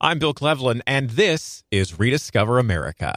[0.00, 3.16] I'm Bill Cleveland, and this is Rediscover America.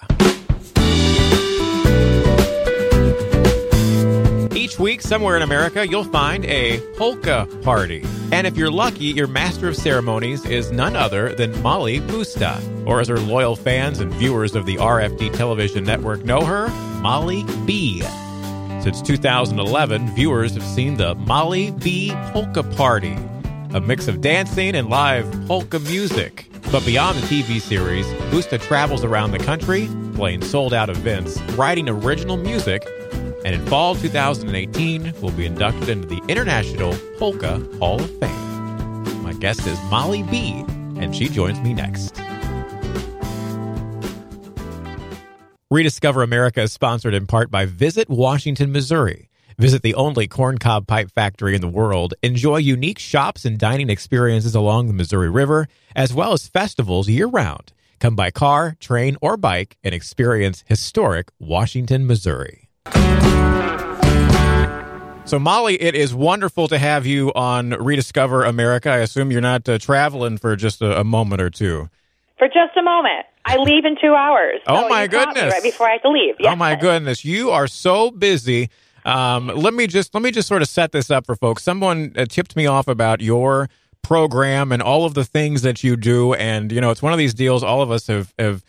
[4.55, 8.04] Each week, somewhere in America, you'll find a polka party.
[8.31, 13.00] And if you're lucky, your master of ceremonies is none other than Mollie Busta, or
[13.00, 16.68] as her loyal fans and viewers of the RFD television network know her,
[17.00, 18.02] Mollie B.
[18.82, 23.16] Since 2011, viewers have seen the Mollie B Polka Party,
[23.71, 26.50] a mix of dancing and live polka music.
[26.71, 31.89] But beyond the TV series, Busta travels around the country, playing sold out events, writing
[31.89, 32.88] original music,
[33.43, 39.21] and in fall 2018 will be inducted into the International Polka Hall of Fame.
[39.21, 40.63] My guest is Mollie B,
[40.98, 42.15] and she joins me next.
[45.70, 49.30] Rediscover America is sponsored in part by Visit Washington, Missouri.
[49.61, 52.15] Visit the only corncob pipe factory in the world.
[52.23, 57.27] Enjoy unique shops and dining experiences along the Missouri River, as well as festivals year
[57.27, 57.71] round.
[57.99, 62.70] Come by car, train, or bike and experience historic Washington, Missouri.
[65.26, 68.90] So, Mollie, it is wonderful to have you on Rediscover America.
[68.90, 71.88] I assume you're not uh, traveling for just a, a moment or two.
[72.40, 73.28] For just a moment.
[73.46, 74.62] I leave in two hours.
[74.66, 75.53] Oh So my you caught me goodness!
[75.53, 76.36] Right before I have to leave.
[76.46, 78.70] Oh my goodness, you are so busy.
[79.06, 81.64] Um, let me just let me just sort of set this up for folks.
[81.64, 83.70] Someone uh, tipped me off about your
[84.02, 87.20] program and all of the things that you do, and you know, it's one of
[87.20, 87.64] these deals.
[87.64, 88.64] All of us have have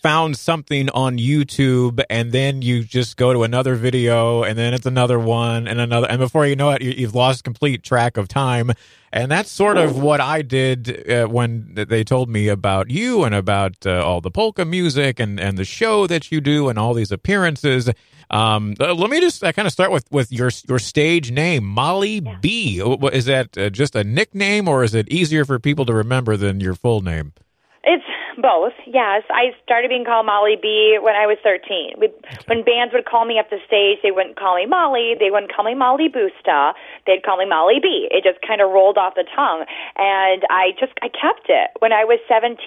[0.00, 4.86] found something on YouTube, and then you just go to another video, and then it's
[4.86, 8.28] another one, and another, and before you know it, you, you've lost complete track of
[8.28, 8.72] time.
[9.12, 13.32] And that's sort of what I did uh, when they told me about you and
[13.32, 16.94] about uh, all the polka music and, and the show that you do and all
[16.94, 17.88] these appearances.
[18.30, 21.64] Um, uh, let me just uh, kind of start with, with your your stage name,
[21.64, 22.82] Molly B.
[23.12, 26.58] Is that uh, just a nickname, or is it easier for people to remember than
[26.58, 27.34] your full name?
[27.84, 28.02] It's
[28.40, 28.72] both.
[28.86, 31.96] Yes, I started being called Mollie B when I was 13.
[31.98, 32.08] We,
[32.46, 35.14] When bands would call me up the stage, they wouldn't call me Mollie.
[35.18, 36.74] They wouldn't call me Mollie Busta.
[37.06, 38.08] They'd call me Mollie B.
[38.10, 39.64] It just kind of rolled off the tongue,
[39.96, 41.70] and I just I kept it.
[41.78, 42.58] When I was 17,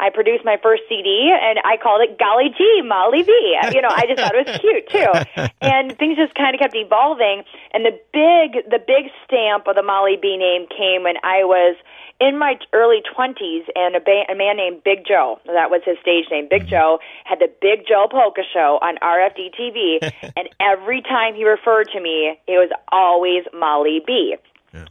[0.00, 3.32] I produced my first CD, and I called it Golly G Mollie B.
[3.72, 5.12] You know, I just thought it was cute too,
[5.60, 7.44] and things just kind of kept evolving.
[7.72, 11.76] And the big the big stamp of the Mollie B name came when I was
[12.20, 15.96] in my early 20s, and a, ba- a man named Big Joe, that was his
[16.02, 16.70] stage name, Big mm-hmm.
[16.70, 19.98] Joe, had the Big Joe Polka Show on RFD TV,
[20.36, 24.36] and every time he referred to me, it was always Mollie B.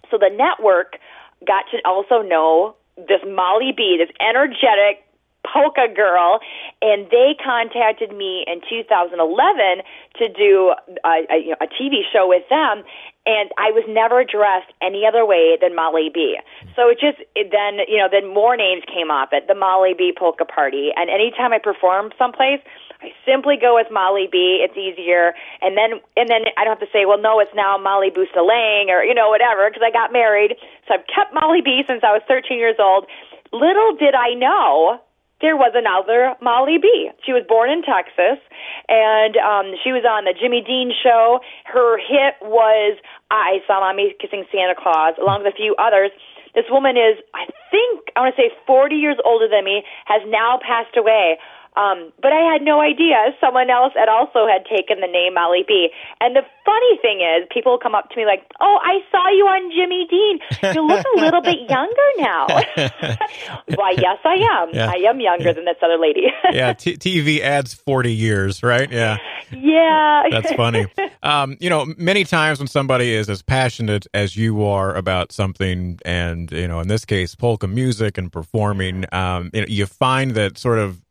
[0.09, 0.97] So the network
[1.45, 5.05] got to also know this Mollie B, this energetic
[5.51, 6.39] polka girl,
[6.81, 9.83] and they contacted me in 2011
[10.19, 10.73] to do
[11.05, 12.83] a, a, you know, a TV show with them,
[13.25, 16.39] and I was never addressed any other way than Mollie B.
[16.75, 19.95] So it just it then you know then more names came off at the Mollie
[19.97, 22.61] B polka party, and anytime I perform someplace.
[22.97, 24.65] I simply go with Mollie B.
[24.65, 27.77] It's easier, and then and then I don't have to say, well, no, it's now
[27.77, 30.57] Mollie Busta-Lange or you know whatever because I got married.
[30.87, 31.83] So I've kept Mollie B.
[31.85, 33.05] since I was 13 years old.
[33.53, 34.99] Little did I know
[35.41, 37.09] there was another Molly B.
[37.25, 38.41] She was born in Texas,
[38.89, 41.39] and um, she was on the Jimmy Dean show.
[41.65, 42.97] Her hit was
[43.29, 46.11] "I Saw Mommy Kissing Santa Claus," along with a few others.
[46.55, 50.25] This woman is, I think, I want to say 40 years older than me, has
[50.25, 51.37] now passed away.
[51.77, 55.63] Um, but I had no idea someone else had also had taken the name Molly
[55.67, 55.89] B.
[56.19, 59.45] And the funny thing is, people come up to me like, "Oh, I saw you
[59.45, 60.73] on Jimmy Dean.
[60.73, 62.47] You look a little bit younger now."
[63.75, 64.69] Why, yes, I am.
[64.73, 64.89] Yeah.
[64.89, 66.27] I am younger than this other lady.
[66.51, 68.91] yeah, t- TV adds 40 years, right?
[68.91, 69.17] Yeah.
[69.51, 70.87] yeah, That's funny.
[71.21, 75.99] Um, you know, many times when somebody is as passionate as you are about something,
[76.05, 80.31] and you know, in this case, polka music and performing, um, you, know, you find
[80.31, 81.01] that sort of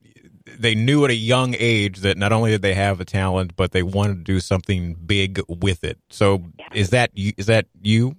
[0.58, 3.72] they knew at a young age that not only did they have a talent, but
[3.72, 5.98] they wanted to do something big with it.
[6.10, 7.32] So, is that you?
[7.32, 8.16] That you?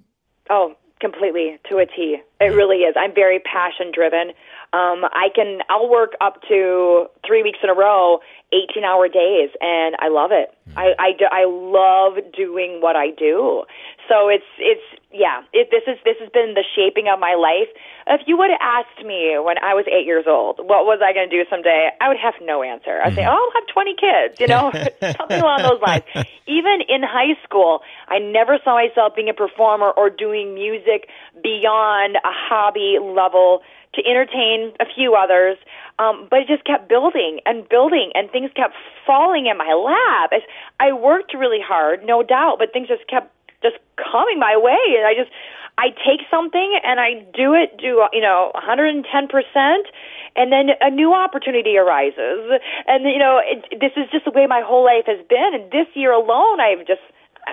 [0.49, 2.17] Oh, completely to a T.
[2.39, 2.95] It really is.
[2.97, 4.29] I'm very passion driven.
[4.73, 8.19] Um, I can I'll work up to three weeks in a row,
[8.53, 10.55] 18 hour days, and I love it.
[10.71, 10.79] Hmm.
[10.79, 13.63] I, I, do- I love doing what I do.
[14.07, 15.43] So it's it's yeah.
[15.51, 17.67] It, this is this has been the shaping of my life.
[18.07, 21.11] If you would have asked me when I was eight years old, what was I
[21.11, 21.91] going to do someday?
[21.99, 23.01] I would have no answer.
[23.03, 23.27] I'd say, hmm.
[23.27, 24.71] oh, I'll have 20 kids, you know,
[25.19, 26.07] something along those lines.
[26.47, 31.11] Even in high school, I never saw myself being a performer or doing music
[31.43, 33.61] beyond a hobby level
[33.95, 35.57] to entertain a few others.
[35.99, 40.29] Um, but it just kept building and building, and things kept falling in my lap.
[40.33, 40.43] As
[40.79, 43.33] I worked really hard, no doubt, but things just kept
[43.63, 45.31] just coming my way, and I just
[45.77, 49.85] I take something and I do it do you know 110 percent,
[50.35, 54.45] and then a new opportunity arises, and you know it, this is just the way
[54.45, 55.51] my whole life has been.
[55.53, 57.01] And this year alone, I've just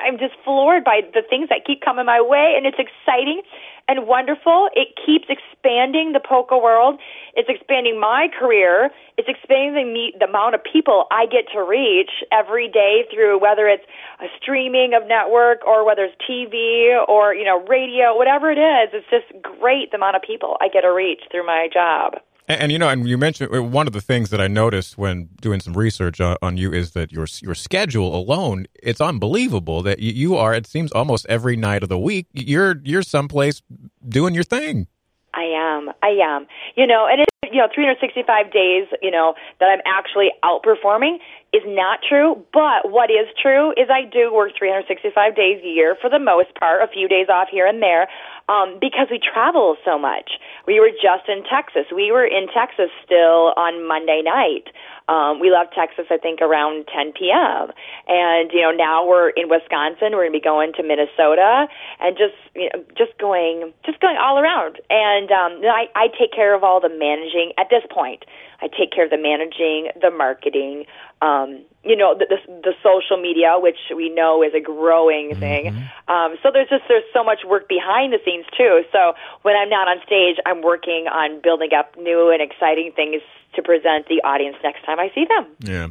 [0.03, 3.43] I'm just floored by the things that keep coming my way, and it's exciting
[3.87, 4.69] and wonderful.
[4.75, 6.99] It keeps expanding the polka world.
[7.35, 8.91] It's expanding my career.
[9.19, 13.69] It's expanding the, the amount of people I get to reach every day through whether
[13.69, 13.85] it's
[14.21, 18.91] a streaming of network or whether it's TV or you know radio, whatever it is.
[18.93, 22.15] It's just great the amount of people I get to reach through my job.
[22.47, 24.99] And, and, you know, and you mentioned uh, one of the things that I noticed
[24.99, 29.83] when doing some research on, on you is that your your schedule alone, it's unbelievable
[29.83, 30.55] that you, are.
[30.55, 33.63] It seems almost every night of the week you're you're someplace
[34.07, 34.89] doing your thing.
[35.33, 35.91] I am.
[36.03, 36.47] I am.
[36.77, 38.87] You know, and it's you know 365 days.
[39.01, 41.19] You know that I'm actually outperforming
[41.53, 42.45] is not true.
[42.53, 46.55] But what is true is I do work 365 days a year for the most
[46.59, 46.83] part.
[46.83, 48.09] A few days off here and there
[48.49, 50.33] um, because we travel so much.
[50.67, 51.87] We were just in Texas.
[51.95, 54.73] We were in Texas still on Monday night.
[55.09, 57.71] Um, we left Texas, I think, around 10 p.m.
[58.09, 60.17] And you know, now we're in Wisconsin.
[60.17, 61.67] We're going to be going to Minnesota,
[62.01, 64.81] and just you know, just going, just going all around.
[64.89, 68.25] And um, I, I take care of all the managing at this point.
[68.63, 70.87] I take care of the managing, the marketing,
[71.21, 75.73] um, you know, the, the, the social media, which we know is a growing thing.
[75.73, 76.11] Mm-hmm.
[76.11, 78.83] Um, so there's just there's so much work behind the scenes too.
[78.91, 79.13] So
[79.43, 83.21] when I'm not on stage, I'm working on building up new and exciting things
[83.57, 85.47] to present the audience next time I see them.
[85.61, 85.89] Yeah.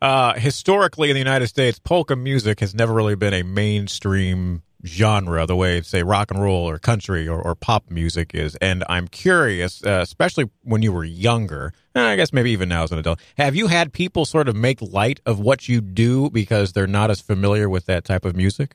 [0.00, 5.46] Uh, historically, in the United States, polka music has never really been a mainstream genre
[5.46, 9.06] the way say rock and roll or country or, or pop music is and i'm
[9.06, 12.98] curious uh, especially when you were younger and i guess maybe even now as an
[12.98, 16.88] adult have you had people sort of make light of what you do because they're
[16.88, 18.74] not as familiar with that type of music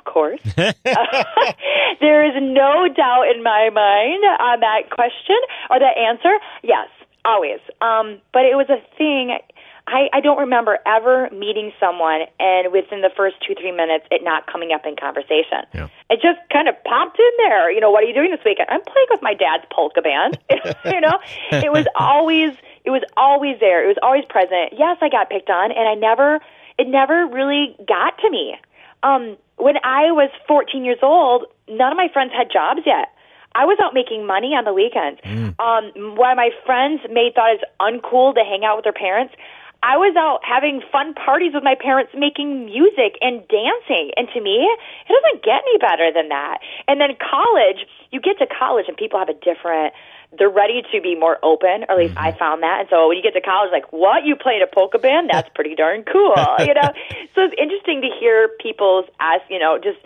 [0.00, 0.40] of course.
[0.56, 5.36] there is no doubt in my mind on that question
[5.68, 6.38] or that answer.
[6.62, 6.88] Yes,
[7.24, 7.60] always.
[7.80, 9.38] Um, but it was a thing
[9.86, 14.22] I, I don't remember ever meeting someone and within the first two, three minutes it
[14.22, 15.66] not coming up in conversation.
[15.74, 15.88] Yeah.
[16.08, 17.70] It just kind of popped in there.
[17.72, 18.68] You know, what are you doing this weekend?
[18.70, 20.38] I'm playing with my dad's polka band.
[20.84, 21.18] you know,
[21.50, 22.52] it was always,
[22.84, 23.84] it was always there.
[23.84, 24.78] It was always present.
[24.78, 26.40] Yes, I got picked on and I never,
[26.78, 28.56] it never really got to me.
[29.02, 33.12] Um, when I was 14 years old, none of my friends had jobs yet.
[33.54, 35.20] I was out making money on the weekends.
[35.22, 35.58] Mm.
[35.58, 39.34] Um, while my friends may thought it was uncool to hang out with their parents,
[39.82, 44.12] I was out having fun parties with my parents making music and dancing.
[44.16, 46.60] And to me, it doesn't get any better than that.
[46.86, 49.94] And then college, you get to college and people have a different
[50.38, 52.30] they're ready to be more open, or at least mm-hmm.
[52.30, 52.80] I found that.
[52.80, 54.24] And so when you get to college, like, what?
[54.24, 55.28] You played a polka band?
[55.32, 56.90] That's pretty darn cool, you know?
[57.34, 59.98] So it's interesting to hear people's, as, you know, just,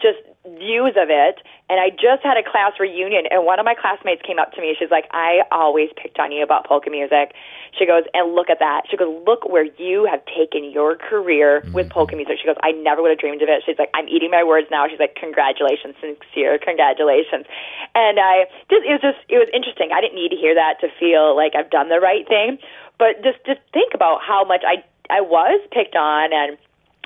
[0.00, 1.40] just views of it.
[1.70, 4.60] And I just had a class reunion, and one of my classmates came up to
[4.60, 4.76] me.
[4.78, 7.32] She's like, I always picked on you about polka music.
[7.72, 8.84] She goes, and look at that.
[8.90, 11.96] She goes, look where you have taken your career with mm-hmm.
[11.96, 12.36] polka music.
[12.40, 13.62] She goes, I never would have dreamed of it.
[13.64, 14.86] She's like, I'm eating my words now.
[14.88, 17.46] She's like, congratulations, sincere, congratulations.
[17.94, 19.90] And I just, it was just, it was interesting.
[19.92, 22.58] I didn't need to hear that to feel like I've done the right thing.
[22.98, 26.58] But just, just think about how much I, I was picked on and,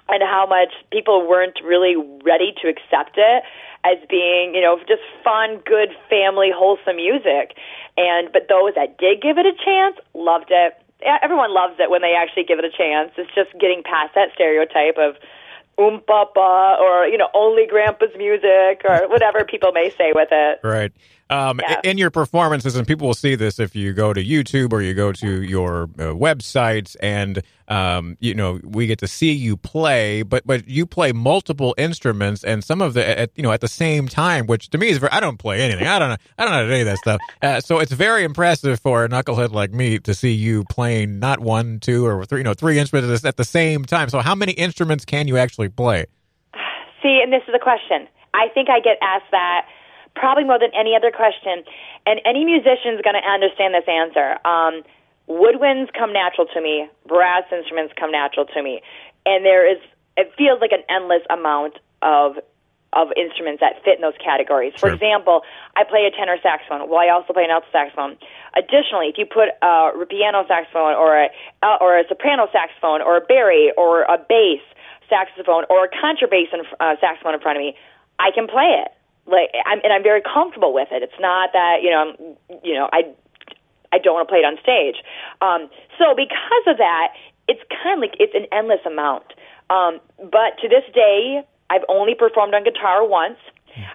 [0.09, 3.43] and how much people weren't really ready to accept it
[3.85, 7.55] as being, you know, just fun, good, family, wholesome music.
[7.97, 10.75] And but those that did give it a chance loved it.
[11.23, 13.13] Everyone loves it when they actually give it a chance.
[13.17, 15.17] It's just getting past that stereotype of
[15.79, 20.61] um papa or you know only grandpa's music or whatever people may say with it.
[20.65, 20.93] Right.
[21.31, 21.81] Um, yeah.
[21.85, 24.95] In your performances, and people will see this if you go to YouTube or you
[24.95, 30.23] go to your uh, websites, and um, you know we get to see you play.
[30.23, 33.69] But but you play multiple instruments, and some of the at, you know at the
[33.69, 35.87] same time, which to me is very, I don't play anything.
[35.87, 36.17] I don't know.
[36.39, 37.21] I don't know any of that stuff.
[37.41, 41.39] Uh, so it's very impressive for a knucklehead like me to see you playing not
[41.39, 44.09] one, two, or three, you know, three instruments at the same time.
[44.09, 46.07] So how many instruments can you actually play?
[47.03, 48.09] See, and this is a question.
[48.35, 49.67] I think I get asked that
[50.15, 51.63] probably more than any other question.
[52.07, 54.39] And any musician is going to understand this answer.
[54.47, 54.83] Um,
[55.29, 56.89] woodwinds come natural to me.
[57.07, 58.81] Brass instruments come natural to me.
[59.27, 59.79] And there is,
[60.17, 62.37] it feels like an endless amount of
[62.95, 64.73] of instruments that fit in those categories.
[64.81, 65.43] For example,
[65.77, 66.89] I play a tenor saxophone.
[66.89, 68.17] Well, I also play an alto saxophone.
[68.57, 71.29] Additionally, if you put a piano saxophone or a
[71.63, 74.65] uh, or a soprano saxophone or a bari or a bass
[75.09, 76.49] saxophone or a contrabass
[76.81, 77.77] uh, saxophone in front of me,
[78.19, 78.89] I can play it
[79.29, 81.03] like I'm and I'm very comfortable with it.
[81.03, 83.13] It's not that you know I'm, you know I
[83.93, 85.03] I don't want to play it on stage.
[85.41, 87.15] Um, so because of that,
[87.49, 89.33] it's kind of like it's an endless amount.
[89.71, 93.39] Um, but to this day, I've only performed on guitar once.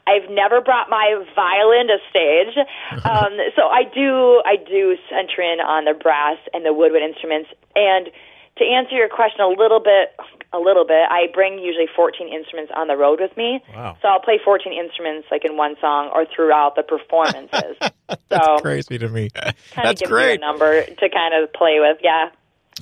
[0.07, 2.55] I've never brought my violin to stage,
[3.05, 7.49] um, so I do I do center in on the brass and the woodwind instruments.
[7.75, 8.09] And
[8.57, 10.13] to answer your question a little bit,
[10.53, 13.61] a little bit, I bring usually 14 instruments on the road with me.
[13.73, 13.97] Wow.
[14.01, 17.75] So I'll play 14 instruments like in one song or throughout the performances.
[18.29, 19.29] That's so crazy to me.
[19.31, 20.39] kind of That's gives a great.
[20.39, 21.97] number to kind of play with.
[22.01, 22.29] Yeah.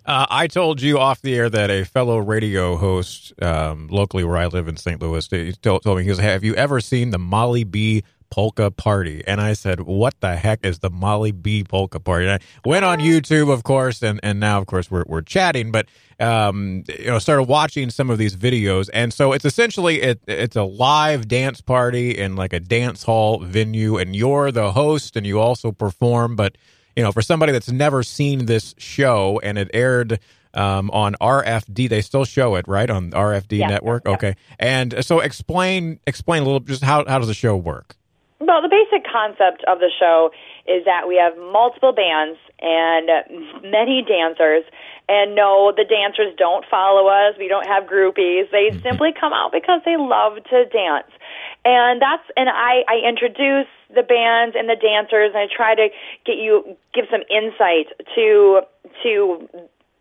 [0.06, 4.38] Uh, I told you off the air that a fellow radio host um, locally where
[4.38, 5.02] I live in St.
[5.02, 5.28] Louis
[5.62, 9.24] told, told me, he goes, Have you ever seen the Mollie B Polka Party?
[9.28, 12.26] And I said, What the heck is the Mollie B Polka Party?
[12.28, 15.72] And I went on YouTube, of course, and, and now, of course, we're, we're chatting,
[15.72, 15.88] but
[16.20, 18.90] um, you know, started watching some of these videos.
[18.94, 23.40] And so it's essentially it, it's a live dance party in like a dance hall
[23.40, 26.58] venue, and you're the host and you also perform, but
[26.96, 30.20] you know, for somebody that's never seen this show and it aired
[30.54, 34.04] um, on RFD, they still show it, right, on RFD Yeah, network.
[34.06, 34.12] yeah.
[34.12, 37.96] Okay, and so explain explain a little just how how does the show work?
[38.52, 40.30] Well, the basic concept of the show
[40.68, 43.08] is that we have multiple bands and
[43.64, 44.68] many dancers.
[45.08, 47.40] And no, the dancers don't follow us.
[47.40, 48.52] We don't have groupies.
[48.52, 51.08] They simply come out because they love to dance.
[51.64, 55.88] And that's and I I introduce the bands and the dancers and I try to
[56.28, 57.88] get you give some insight
[58.20, 58.68] to
[59.04, 59.48] to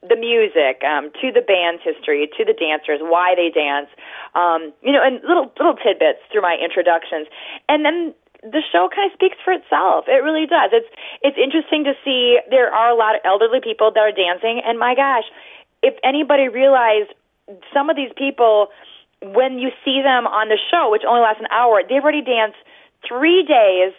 [0.02, 3.87] the music, um, to the band's history, to the dancers, why they dance,
[4.35, 7.28] um, you know, and little little tidbits through my introductions,
[7.69, 10.04] and then the show kind of speaks for itself.
[10.09, 10.70] It really does.
[10.73, 10.88] It's
[11.23, 14.78] it's interesting to see there are a lot of elderly people that are dancing, and
[14.78, 15.25] my gosh,
[15.82, 17.12] if anybody realized
[17.73, 18.68] some of these people,
[19.23, 22.59] when you see them on the show, which only lasts an hour, they've already danced
[23.06, 23.92] three days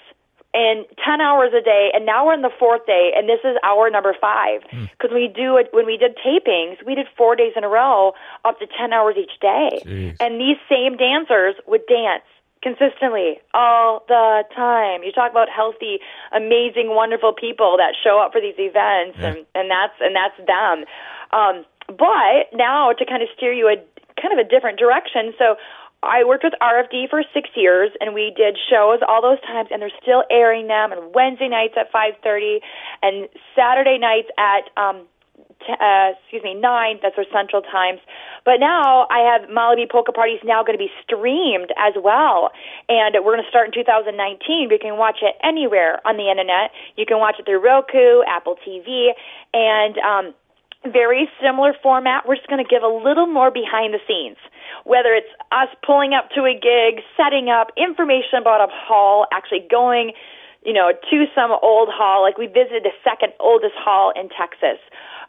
[0.54, 3.56] and 10 hours a day and now we're in the fourth day and this is
[3.64, 4.86] hour number five hmm.
[4.92, 8.12] because we do it when we did tapings we did four days in a row
[8.44, 10.18] up to 10 hours each day Jeez.
[10.20, 12.28] and these same dancers would dance
[12.62, 16.00] consistently all the time you talk about healthy
[16.32, 19.34] amazing wonderful people that show up for these events Yeah.
[19.34, 20.86] and and that's and that's them
[21.34, 23.76] um but now to kind of steer you a
[24.22, 25.56] kind of a different direction so
[26.04, 29.84] I worked with RFD for six years, and we did shows all those times, and
[29.84, 30.92] they're still airing them.
[30.92, 32.60] And Wednesday nights at five thirty,
[33.04, 35.06] and Saturday nights at um,
[35.70, 37.00] uh, excuse me nine.
[37.02, 38.00] That's our Central Times.
[38.46, 42.50] But now I have Mollie B Polka Parties now going to be streamed as well,
[42.90, 44.70] and we're going to start in 2019.
[44.72, 46.72] You can watch it anywhere on the internet.
[46.98, 49.14] You can watch it through Roku, Apple TV,
[49.54, 50.34] and um,
[50.86, 52.28] very similar format.
[52.28, 54.38] We're just going to give a little more behind the scenes,
[54.84, 59.66] whether it's us pulling up to a gig, setting up information about a hall, actually
[59.70, 60.14] going,
[60.66, 62.24] you know, to some old hall.
[62.24, 64.82] Like we visited the second oldest hall in Texas.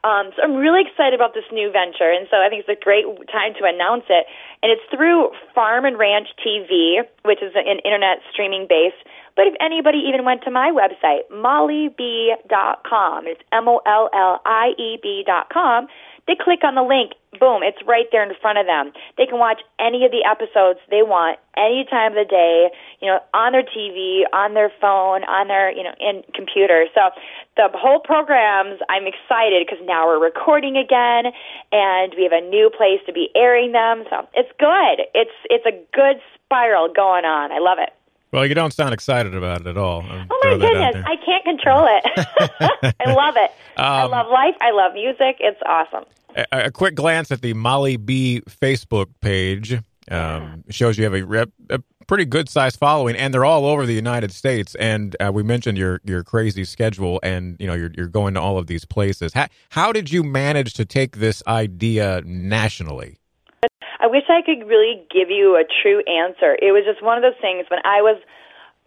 [0.04, 2.82] Um, so I'm really excited about this new venture, and so I think it's a
[2.82, 4.26] great time to announce it.
[4.62, 8.99] And it's through Farm and Ranch TV, which is an internet streaming base.
[9.36, 14.72] But if anybody even went to my website, mollieb.com, it's M O L L I
[14.78, 15.88] E B dot com,
[16.26, 18.92] they click on the link, boom, it's right there in front of them.
[19.18, 22.70] They can watch any of the episodes they want any time of the day,
[23.00, 26.86] you know, on their TV, on their phone, on their, you know, in computer.
[26.94, 27.10] So
[27.56, 31.34] the whole programs, I'm excited because now we're recording again
[31.72, 34.04] and we have a new place to be airing them.
[34.08, 35.02] So it's good.
[35.14, 37.50] It's it's a good spiral going on.
[37.50, 37.90] I love it.
[38.32, 40.02] Well, you don't sound excited about it at all.
[40.02, 41.06] I'll Oh my throw that out goodness.
[41.06, 42.94] I can't control it.
[43.00, 43.50] I love it.
[43.76, 44.54] I Um, love life.
[44.60, 45.36] I love music.
[45.40, 46.04] It's awesome.
[46.34, 49.78] a, a quick glance at the Mollie B Facebook page
[50.10, 53.94] um, shows you have a, a pretty good sized following, and they're all over the
[53.94, 54.74] United States.
[54.76, 58.40] And uh, we mentioned your your crazy schedule, and you know you're you're going to
[58.40, 59.32] all of these places.
[59.34, 63.18] How how did you manage to take this idea nationally?
[64.02, 66.59] I wish I could really give you a true answer.
[66.59, 68.18] It was just one of those things when I was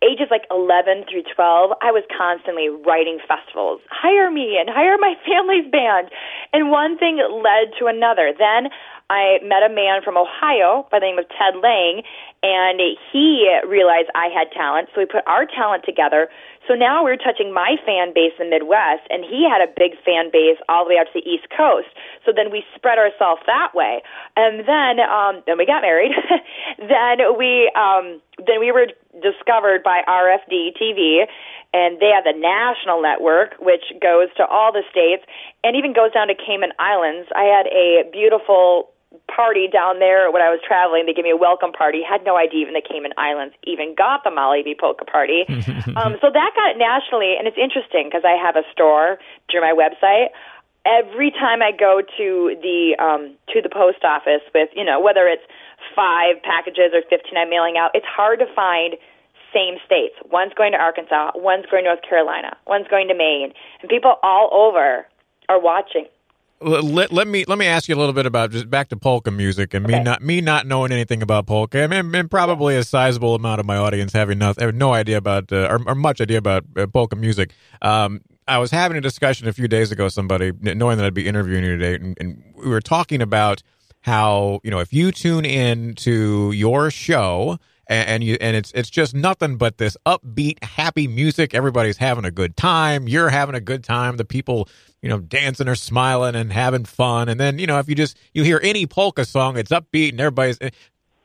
[0.03, 3.79] ages like 11 through 12, I was constantly writing festivals.
[3.89, 6.11] Hire me and hire my family's band.
[6.51, 8.35] And one thing led to another.
[8.35, 8.69] Then
[9.09, 12.01] I met a man from Ohio by the name of Ted Lange,
[12.41, 12.81] and
[13.13, 16.27] he realized I had talent, so we put our talent together.
[16.67, 19.93] So now we're touching my fan base in the Midwest, and he had a big
[20.01, 21.93] fan base all the way out to the East Coast.
[22.25, 24.01] So then we spread ourselves that way,
[24.35, 26.17] and then um, then we got married.
[26.81, 28.89] then we um, then we were
[29.21, 31.29] discovered by RFD TV,
[31.77, 35.21] and they have the national network, which goes to all the states
[35.63, 37.29] and even goes down to Cayman Islands.
[37.35, 38.94] I had a beautiful
[39.27, 41.05] party down there when I was traveling.
[41.05, 42.01] They gave me a welcome party.
[42.01, 45.45] Had no idea even the Cayman Islands even got the Mollie B polka party.
[45.95, 49.19] um, so that got it nationally, and it's interesting because I have a store
[49.49, 50.29] through my website.
[50.85, 52.27] every time I go to
[52.61, 55.43] the um, to the post office with you know whether it's
[55.95, 58.95] five packages or fifteen I'm mailing out, it's hard to find
[59.53, 60.15] same states.
[60.31, 64.15] One's going to Arkansas, one's going to North Carolina, one's going to Maine, and people
[64.21, 65.07] all over
[65.49, 66.05] are watching.
[66.61, 69.29] Let, let me let me ask you a little bit about just back to polka
[69.29, 69.97] music and Okay.
[69.97, 73.65] me not me not knowing anything about polka and, and probably a sizable amount of
[73.65, 76.87] my audience having no, have no idea about uh, or, or much idea about uh,
[76.87, 77.51] polka music.
[77.81, 80.05] Um, I was having a discussion a few days ago.
[80.05, 83.61] with Somebody knowing that I'd be interviewing you today, and, and we were talking about
[84.01, 87.57] how you know if you tune in to your show
[87.87, 92.25] and, and you and it's it's just nothing but this upbeat happy music everybody's having
[92.25, 94.67] a good time you're having a good time the people
[95.01, 98.17] you know dancing or smiling and having fun and then you know if you just
[98.33, 100.57] you hear any polka song it's upbeat and everybody's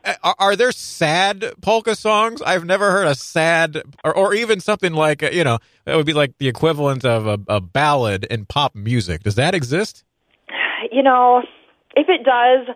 [0.05, 2.41] uh, are, are there sad polka songs?
[2.43, 6.15] I've never heard a sad, or, or even something like you know that would be
[6.15, 9.23] like the equivalent of a, a ballad in pop music.
[9.23, 10.05] Does that exist?
[10.91, 11.43] You know,
[11.95, 12.75] if it does,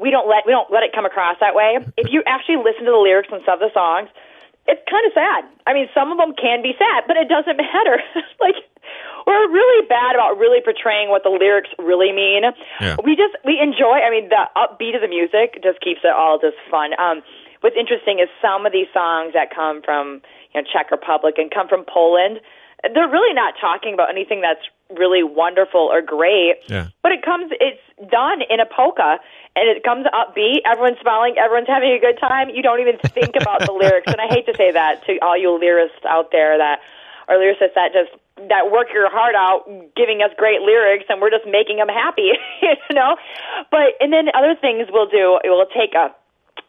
[0.00, 1.76] we don't let we don't let it come across that way.
[2.00, 4.08] If you actually listen to the lyrics and some of the songs,
[4.64, 5.44] it's kind of sad.
[5.68, 8.00] I mean, some of them can be sad, but it doesn't matter.
[8.40, 8.56] like
[9.28, 12.48] we're really bad about really portraying what the lyrics really mean.
[12.80, 12.96] Yeah.
[13.04, 14.00] We just we enjoy.
[14.00, 16.96] I mean, the upbeat of the music just keeps it all just fun.
[16.96, 17.20] Um,
[17.60, 20.24] what's interesting is some of these songs that come from
[20.56, 22.40] you know Czech Republic and come from Poland.
[22.80, 24.64] They're really not talking about anything that's
[24.96, 26.64] really wonderful or great.
[26.66, 26.88] Yeah.
[27.02, 29.18] But it comes, it's done in a polka,
[29.56, 30.62] and it comes upbeat.
[30.64, 31.36] Everyone's smiling.
[31.36, 32.48] Everyone's having a good time.
[32.50, 34.08] You don't even think about the lyrics.
[34.08, 36.80] And I hate to say that to all you lyricists out there that
[37.28, 38.10] or lyricists that just
[38.48, 42.32] that work your heart out, giving us great lyrics, and we're just making them happy,
[42.62, 43.16] you know.
[43.70, 45.38] But and then other things we'll do.
[45.44, 46.14] We'll take a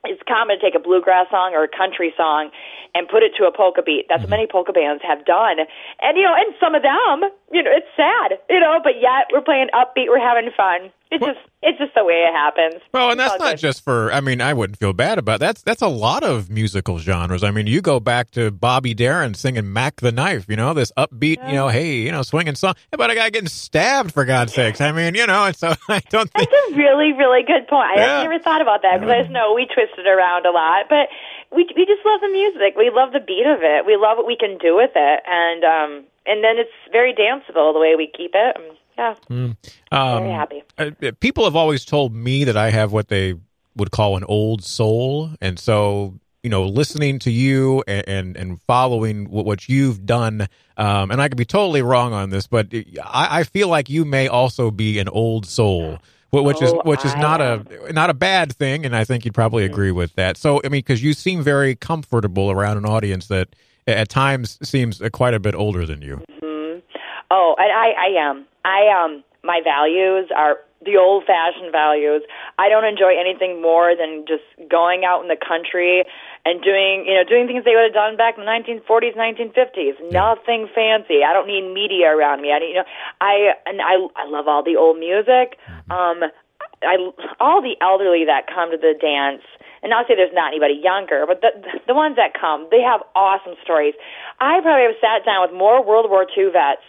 [0.04, 2.50] it's common to take a bluegrass song or a country song
[2.96, 4.06] and put it to a polka beat.
[4.10, 4.44] That's what mm-hmm.
[4.44, 5.62] many polka bands have done.
[6.02, 9.30] And you know, and some of them, you know, it's sad, you know, but yet
[9.32, 10.92] we're playing upbeat, we're having fun.
[11.12, 12.82] It's just it's just the way it happens.
[12.94, 13.60] Well, and that's not good.
[13.60, 14.12] just for.
[14.14, 17.44] I mean, I wouldn't feel bad about that's that's a lot of musical genres.
[17.44, 20.92] I mean, you go back to Bobby Darin singing "Mac the Knife," you know, this
[20.98, 24.54] upbeat, you know, hey, you know, swinging song about a guy getting stabbed for God's
[24.54, 24.80] sakes.
[24.80, 26.50] I mean, you know, and so I don't think.
[26.50, 27.90] That's a really, really good point.
[27.92, 28.24] I Yeah.
[28.24, 31.10] never thought about that because I just know we twist it around a lot, but
[31.52, 32.76] we we just love the music.
[32.78, 33.86] We love the beat of it.
[33.86, 37.74] We love what we can do with it, and um, and then it's very danceable
[37.74, 38.56] the way we keep it.
[38.56, 39.56] Um, yeah, Um,
[39.92, 40.64] very happy.
[40.78, 43.36] uh, people have always told me that I have what they
[43.76, 48.62] would call an old soul, and so you know, listening to you and and, and
[48.64, 52.68] following what, what you've done, um, and I could be totally wrong on this, but
[52.74, 56.00] I, I feel like you may also be an old soul.
[56.32, 57.68] wh- Which is Oh, which is I not am.
[57.90, 60.36] a not a bad thing, and I think you'd probably agree with that.
[60.38, 63.50] So, I mean, because you seem very comfortable around an audience that
[63.86, 66.22] at times seems uh, quite a bit older than you.
[67.34, 68.46] Oh, and I, I am.
[68.66, 72.24] I um, my values are the old-fashioned values.
[72.58, 76.04] I don't enjoy anything more than just going out in the country
[76.44, 79.94] and doing, you know, doing things they would have done back in the 1940s, 1950s.
[80.10, 81.22] Nothing fancy.
[81.22, 82.50] I don't need media around me.
[82.52, 82.88] I, you know,
[83.22, 85.62] I and I, I love all the old music.
[85.94, 86.26] Um,
[86.82, 86.98] I
[87.40, 89.46] all the elderly that come to the dance.
[89.84, 91.50] And not say there's not anybody younger, but the
[91.88, 93.94] the ones that come, they have awesome stories.
[94.40, 96.86] I probably have sat down with more World War II vets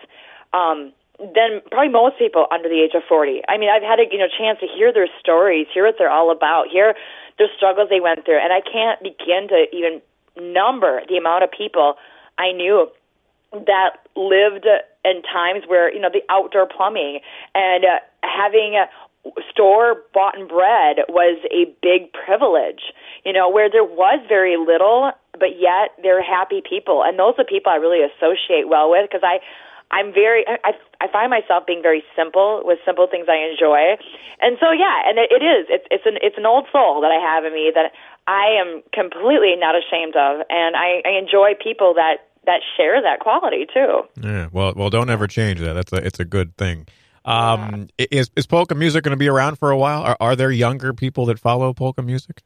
[0.53, 3.43] um, than probably most people under the age of 40.
[3.49, 6.11] I mean, I've had a you know chance to hear their stories, hear what they're
[6.11, 6.95] all about, hear
[7.39, 10.03] the struggles they went through, and I can't begin to even
[10.37, 11.95] number the amount of people
[12.39, 12.89] I knew
[13.53, 14.67] that lived
[15.05, 17.21] in times where you know the outdoor plumbing
[17.55, 22.93] and uh, having uh, store bought and bread was a big privilege
[23.25, 27.45] you know where there was very little but yet they're happy people and those are
[27.45, 29.39] people i really associate well with because i
[29.93, 33.97] i'm very i i find myself being very simple with simple things i enjoy
[34.41, 37.11] and so yeah and it, it is it's it's an it's an old soul that
[37.13, 37.93] i have in me that
[38.27, 43.21] i am completely not ashamed of and i i enjoy people that that share that
[43.21, 45.75] quality too Yeah, well, well, don't ever change that.
[45.75, 46.89] That's a it's a good thing.
[47.25, 50.03] Um, i- is is polka music going to be around for a while?
[50.03, 52.43] Are, are there younger people that follow polka music?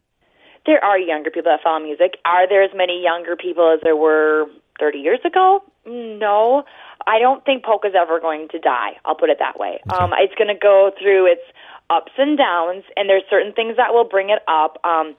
[0.66, 2.18] there are younger people that follow music.
[2.24, 4.46] Are there as many younger people as there were
[4.80, 5.62] 30 years ago?
[5.86, 6.64] No.
[7.06, 8.98] I don't think polka's ever going to die.
[9.04, 9.80] I'll put it that way.
[9.90, 11.42] Um, it's going to go through its
[11.90, 14.78] ups and downs, and there's certain things that will bring it up.
[14.82, 15.14] Um,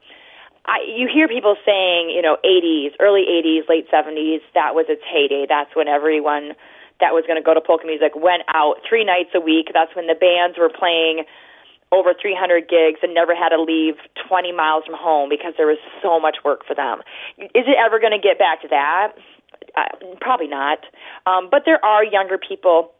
[0.65, 5.01] I, you hear people saying, you know, 80s, early 80s, late 70s, that was its
[5.07, 5.45] heyday.
[5.47, 6.53] That's when everyone
[6.99, 9.69] that was going to go to polka music went out three nights a week.
[9.73, 11.23] That's when the bands were playing
[11.91, 13.95] over 300 gigs and never had to leave
[14.27, 16.99] 20 miles from home because there was so much work for them.
[17.39, 19.15] Is it ever going to get back to that?
[19.75, 20.79] Uh, probably not.
[21.25, 22.91] Um, but there are younger people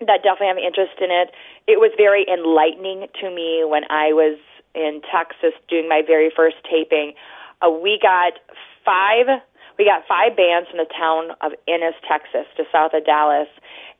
[0.00, 1.30] that definitely have interest in it.
[1.66, 4.38] It was very enlightening to me when I was
[4.74, 7.14] in Texas doing my very first taping.
[7.60, 8.34] Uh, we got
[8.84, 9.26] five
[9.78, 13.48] we got five bands from the town of Ennis, Texas, to south of Dallas,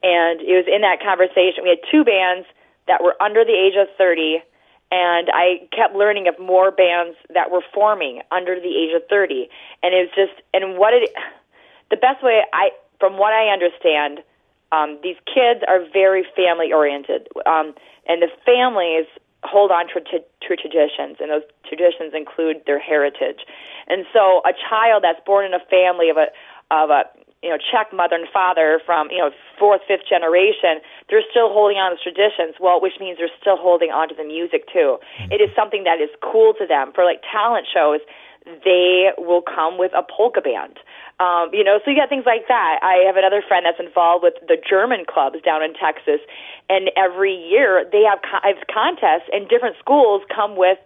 [0.02, 2.46] and it was in that conversation we had two bands
[2.86, 4.42] that were under the age of 30
[4.90, 9.48] and I kept learning of more bands that were forming under the age of 30
[9.82, 11.10] and it was just and what it
[11.92, 14.24] the best way I from what I understand
[14.72, 17.76] um these kids are very family oriented um
[18.09, 19.07] and the families
[19.44, 23.42] hold on to, to, to traditions, and those traditions include their heritage.
[23.88, 26.31] And so, a child that's born in a family of a
[26.70, 27.05] of a
[27.42, 30.78] you know Czech mother and father from you know fourth, fifth generation,
[31.11, 32.57] they're still holding on to traditions.
[32.61, 34.98] Well, which means they're still holding on to the music too.
[35.31, 36.92] It is something that is cool to them.
[36.94, 38.00] For like talent shows,
[38.46, 40.78] they will come with a polka band.
[41.20, 42.81] Um, you know, so you got things like that.
[42.83, 46.20] I have another friend that's involved with the German clubs down in Texas,
[46.68, 50.79] and every year they have, co- have contests, and different schools come with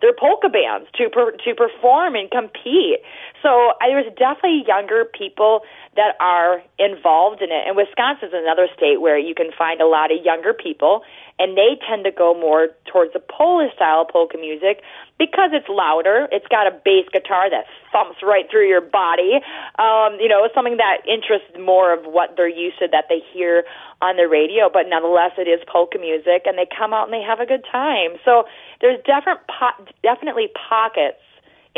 [0.00, 3.02] their polka bands to per, to perform and compete.
[3.42, 5.62] So I, there's definitely younger people
[5.98, 7.66] that are involved in it.
[7.66, 11.02] And Wisconsin is another state where you can find a lot of younger people,
[11.42, 14.78] and they tend to go more towards the Polish style polka music
[15.18, 16.30] because it's louder.
[16.30, 19.42] It's got a bass guitar that thumps right through your body.
[19.82, 23.66] Um, you know, something that interests more of what they're used to that they hear
[23.98, 24.70] on the radio.
[24.70, 27.66] But nonetheless, it is polka music, and they come out and they have a good
[27.66, 28.22] time.
[28.24, 28.46] So
[28.80, 31.18] there's different po- definitely pockets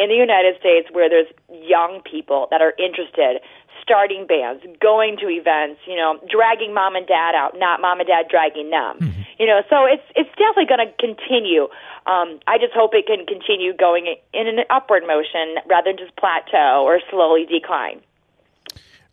[0.01, 3.45] in the United States where there's young people that are interested
[3.83, 8.09] starting bands, going to events, you know, dragging mom and dad out, not mom and
[8.09, 8.99] dad dragging them.
[8.99, 9.23] Mm-hmm.
[9.39, 11.65] You know, so it's it's definitely going to continue.
[12.07, 16.17] Um, I just hope it can continue going in an upward motion rather than just
[16.17, 18.01] plateau or slowly decline.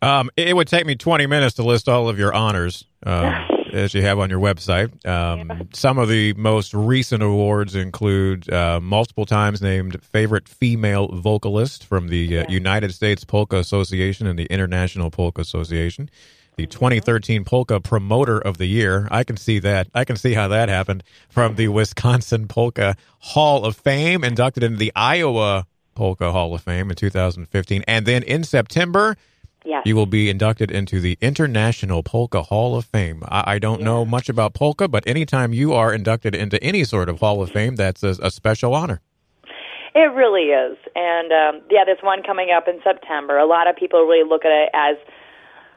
[0.00, 2.84] Um, it would take me 20 minutes to list all of your honors.
[3.04, 5.06] Um, as you have on your website.
[5.06, 5.62] Um, yeah.
[5.72, 12.08] Some of the most recent awards include uh, multiple times named favorite female vocalist from
[12.08, 12.50] the uh, yeah.
[12.50, 16.10] United States Polka Association and the International Polka Association.
[16.56, 16.70] The mm-hmm.
[16.70, 19.06] 2013 Polka Promoter of the Year.
[19.10, 19.88] I can see that.
[19.94, 21.04] I can see how that happened.
[21.28, 26.90] From the Wisconsin Polka Hall of Fame, inducted into the Iowa Polka Hall of Fame
[26.90, 27.84] in 2015.
[27.86, 29.16] And then in September,
[29.68, 29.82] Yes.
[29.84, 33.22] You will be inducted into the International Polka Hall of Fame.
[33.28, 37.10] I, I don't know much about polka, but anytime you are inducted into any sort
[37.10, 39.02] of Hall of Fame, that's a, a special honor.
[39.94, 40.78] It really is.
[40.96, 43.36] And um, yeah, there's one coming up in September.
[43.36, 44.96] A lot of people really look at it as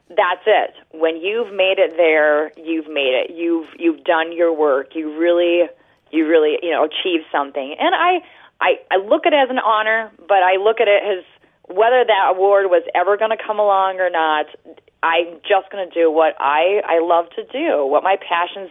[0.07, 0.71] that's it.
[0.97, 3.35] When you've made it there, you've made it.
[3.35, 4.95] You've you've done your work.
[4.95, 5.63] You really
[6.11, 7.75] you really, you know, achieved something.
[7.77, 8.21] And I
[8.61, 11.25] I I look at it as an honor, but I look at it as
[11.73, 14.45] whether that award was ever going to come along or not,
[15.03, 18.69] I'm just going to do what I I love to do, what my passions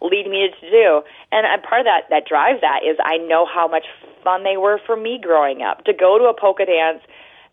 [0.00, 1.02] lead me to do.
[1.32, 3.86] And, and part of that that drives that is I know how much
[4.22, 7.02] fun they were for me growing up to go to a polka dance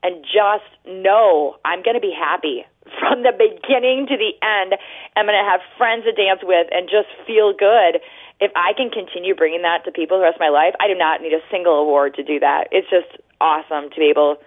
[0.03, 2.65] and just know I'm going to be happy
[2.99, 4.77] from the beginning to the end.
[5.17, 8.01] I'm going to have friends to dance with and just feel good.
[8.39, 10.95] If I can continue bringing that to people the rest of my life, I do
[10.95, 12.69] not need a single award to do that.
[12.71, 14.38] It's just awesome to be able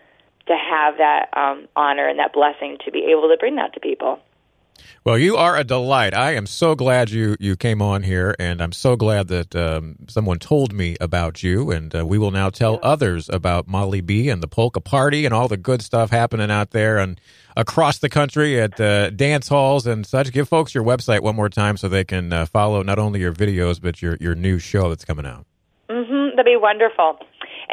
[0.47, 3.81] to have that um, honor and that blessing to be able to bring that to
[3.81, 4.21] people.
[5.05, 6.15] Well, you are a delight.
[6.15, 9.97] I am so glad you you came on here, and I'm so glad that um,
[10.09, 11.73] someone told me about you.
[11.73, 15.35] And uh, we will now tell others about Mollie B and the polka party and
[15.35, 17.21] all the good stuff happening out there and
[17.57, 20.33] across the country at uh, dance halls and such.
[20.33, 23.33] Give folks your website one more time so they can uh, follow not only your
[23.33, 25.47] videos but your your new show that's coming out.
[25.89, 26.37] Mm-hmm.
[26.37, 27.19] That'd be wonderful.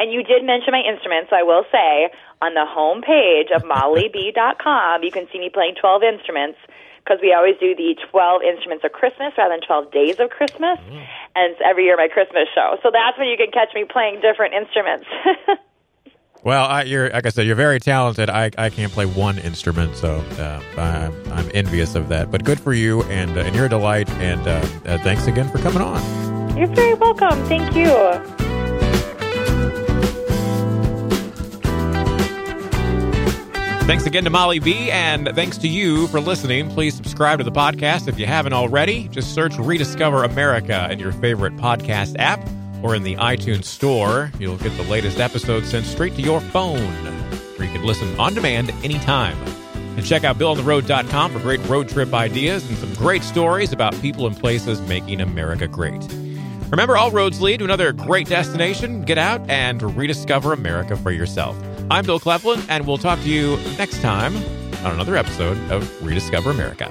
[0.00, 2.08] And you did mention my instruments, so I will say
[2.40, 6.56] on the home page of mollieb.com, you can see me playing 12 instruments
[7.04, 10.80] because we always do the 12 instruments of Christmas rather than 12 days of Christmas.
[10.88, 11.04] Mm.
[11.36, 12.78] And it's every year my Christmas show.
[12.82, 15.04] So that's when you can catch me playing different instruments.
[16.42, 18.30] well, I, you're like I said, you're very talented.
[18.30, 22.30] I, I can't play one instrument, so uh, I'm, I'm envious of that.
[22.30, 24.08] But good for you, and uh, and you're a delight.
[24.12, 26.56] And uh, uh thanks again for coming on.
[26.56, 27.42] You're very welcome.
[27.44, 28.39] Thank you.
[33.90, 36.70] Thanks again to Mollie B, and thanks to you for listening.
[36.70, 39.08] Please subscribe to the podcast if you haven't already.
[39.08, 42.38] Just search Rediscover America in your favorite podcast app
[42.84, 44.30] or in the iTunes Store.
[44.38, 48.32] You'll get the latest episode sent straight to your phone, where you can listen on
[48.32, 49.36] demand anytime.
[49.96, 54.24] And check out BillOnTheRoad.com for great road trip ideas and some great stories about people
[54.28, 56.00] and places making America great.
[56.70, 59.02] Remember, all roads lead to another great destination.
[59.02, 61.60] Get out and rediscover America for yourself.
[61.90, 64.36] I'm Bill Cleveland, and we'll talk to you next time
[64.84, 66.88] on another episode of Rediscover America.